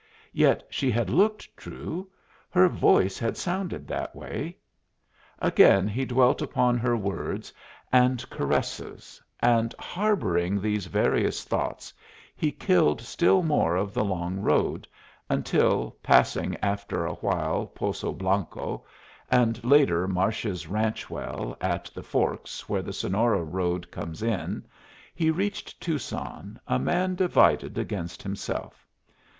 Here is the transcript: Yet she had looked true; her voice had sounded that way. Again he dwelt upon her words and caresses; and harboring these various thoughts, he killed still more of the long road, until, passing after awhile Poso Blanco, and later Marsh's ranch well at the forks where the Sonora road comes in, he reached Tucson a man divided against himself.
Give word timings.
Yet 0.33 0.63
she 0.71 0.89
had 0.89 1.11
looked 1.11 1.55
true; 1.55 2.09
her 2.49 2.67
voice 2.67 3.19
had 3.19 3.37
sounded 3.37 3.87
that 3.87 4.15
way. 4.15 4.57
Again 5.37 5.87
he 5.87 6.05
dwelt 6.05 6.41
upon 6.41 6.79
her 6.79 6.97
words 6.97 7.53
and 7.91 8.27
caresses; 8.31 9.21
and 9.41 9.75
harboring 9.77 10.59
these 10.59 10.87
various 10.87 11.43
thoughts, 11.43 11.93
he 12.35 12.51
killed 12.51 12.99
still 13.01 13.43
more 13.43 13.75
of 13.75 13.93
the 13.93 14.03
long 14.03 14.39
road, 14.39 14.87
until, 15.29 15.95
passing 16.01 16.57
after 16.63 17.05
awhile 17.05 17.67
Poso 17.67 18.11
Blanco, 18.11 18.83
and 19.29 19.63
later 19.63 20.07
Marsh's 20.07 20.65
ranch 20.65 21.11
well 21.11 21.55
at 21.61 21.91
the 21.93 22.01
forks 22.01 22.67
where 22.67 22.81
the 22.81 22.91
Sonora 22.91 23.43
road 23.43 23.91
comes 23.91 24.23
in, 24.23 24.65
he 25.13 25.29
reached 25.29 25.79
Tucson 25.79 26.59
a 26.67 26.79
man 26.79 27.13
divided 27.13 27.77
against 27.77 28.23
himself. 28.23 28.87